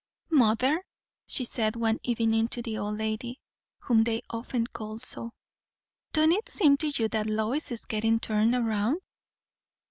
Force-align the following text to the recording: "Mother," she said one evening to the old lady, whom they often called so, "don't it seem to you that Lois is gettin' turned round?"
"Mother," 0.31 0.81
she 1.27 1.45
said 1.45 1.75
one 1.75 1.99
evening 2.01 2.47
to 2.47 2.63
the 2.63 2.75
old 2.79 2.97
lady, 2.97 3.39
whom 3.81 4.01
they 4.03 4.21
often 4.31 4.65
called 4.65 5.03
so, 5.03 5.31
"don't 6.11 6.31
it 6.31 6.49
seem 6.49 6.75
to 6.77 6.87
you 6.87 7.07
that 7.09 7.29
Lois 7.29 7.71
is 7.71 7.85
gettin' 7.85 8.19
turned 8.19 8.53
round?" 8.67 8.97